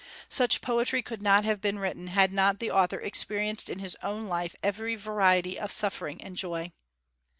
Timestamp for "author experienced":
2.71-3.69